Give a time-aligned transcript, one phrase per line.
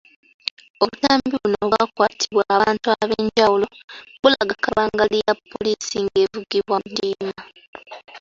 [0.83, 3.67] Obutambi buno obwakwatibwa abantu ab’enjawulo,
[4.21, 7.33] bulaga kabangali ya poliisi ng’evugibwa ndiima.